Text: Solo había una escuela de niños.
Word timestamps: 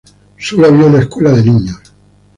Solo 0.39 0.65
había 0.65 0.87
una 0.87 1.01
escuela 1.01 1.29
de 1.29 1.43
niños. 1.43 1.79